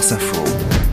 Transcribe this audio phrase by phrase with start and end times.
[0.00, 0.89] France Info.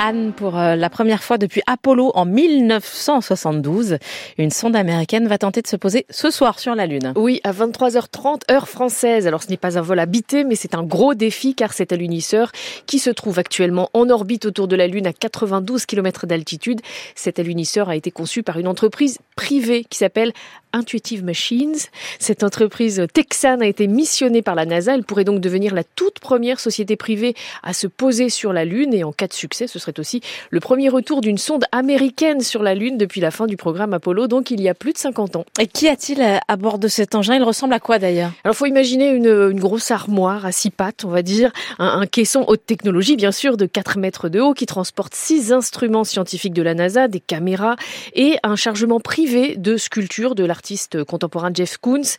[0.00, 3.98] Anne, pour euh, la première fois depuis Apollo en 1972,
[4.38, 7.12] une sonde américaine va tenter de se poser ce soir sur la Lune.
[7.16, 9.26] Oui, à 23h30 heure française.
[9.26, 11.96] Alors ce n'est pas un vol habité, mais c'est un gros défi car c'est un
[11.96, 12.52] lunisseur
[12.86, 16.80] qui se trouve actuellement en orbite autour de la Lune à 92 km d'altitude.
[17.16, 20.32] Cet alunisseur a été conçu par une entreprise privée qui s'appelle
[20.72, 21.74] Intuitive Machines.
[22.20, 24.94] Cette entreprise texane a été missionnée par la NASA.
[24.94, 27.34] Elle pourrait donc devenir la toute première société privée
[27.64, 30.20] à se poser sur la Lune et en cas de succès, ce serait aussi
[30.50, 34.26] le premier retour d'une sonde américaine sur la Lune depuis la fin du programme Apollo,
[34.26, 35.44] donc il y a plus de 50 ans.
[35.60, 37.34] Et qu'y a-t-il à bord de cet engin?
[37.34, 38.32] Il ressemble à quoi d'ailleurs?
[38.44, 42.06] Alors, faut imaginer une, une, grosse armoire à six pattes, on va dire, un, un,
[42.06, 46.54] caisson haute technologie, bien sûr, de 4 mètres de haut, qui transporte six instruments scientifiques
[46.54, 47.76] de la NASA, des caméras
[48.14, 52.16] et un chargement privé de sculptures de l'artiste contemporain Jeff Koons.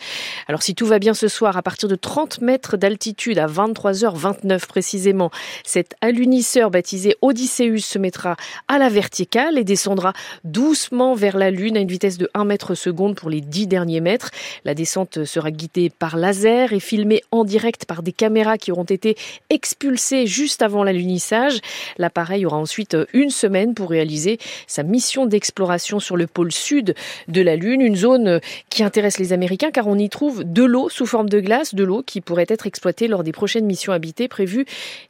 [0.47, 4.67] Alors, si tout va bien ce soir, à partir de 30 mètres d'altitude, à 23h29
[4.67, 5.31] précisément,
[5.63, 11.75] cet alunisseur baptisé Odyssey se mettra à la verticale et descendra doucement vers la Lune
[11.75, 14.31] à une vitesse de 1 mètre seconde pour les 10 derniers mètres.
[14.63, 18.83] La descente sera guidée par laser et filmée en direct par des caméras qui auront
[18.83, 19.17] été
[19.49, 21.59] expulsées juste avant l'alunissage.
[21.97, 26.95] L'appareil aura ensuite une semaine pour réaliser sa mission d'exploration sur le pôle sud
[27.27, 30.87] de la Lune, une zone qui intéresse les Américains car on y trouve de l'eau
[30.89, 34.27] sous forme de glace, de l'eau qui pourrait être exploitée lors des prochaines missions habitées
[34.27, 34.65] prévues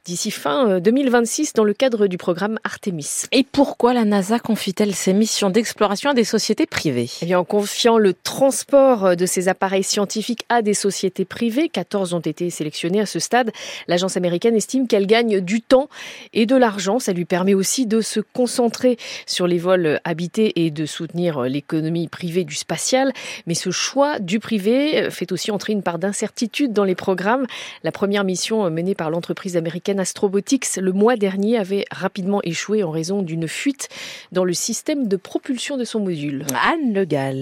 [0.06, 3.25] d'ici fin 2026 dans le cadre du programme Artemis.
[3.31, 7.09] Et pourquoi la NASA confie-t-elle ses missions d'exploration à des sociétés privées?
[7.21, 12.13] Eh bien, en confiant le transport de ces appareils scientifiques à des sociétés privées, 14
[12.13, 13.51] ont été sélectionnés à ce stade,
[13.87, 15.89] l'agence américaine estime qu'elle gagne du temps
[16.33, 16.99] et de l'argent.
[16.99, 22.07] Ça lui permet aussi de se concentrer sur les vols habités et de soutenir l'économie
[22.07, 23.11] privée du spatial.
[23.47, 27.45] Mais ce choix du privé fait aussi entrer une part d'incertitude dans les programmes.
[27.83, 31.85] La première mission menée par l'entreprise américaine Astrobotics le mois dernier avait
[32.44, 33.89] échoué en raison d'une fuite
[34.31, 36.45] dans le système de propulsion de son module.
[36.64, 37.38] Anne Le Gall.